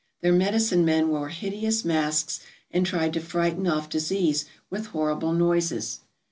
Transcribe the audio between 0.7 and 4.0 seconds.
men wore hideous masks and tried to frighten off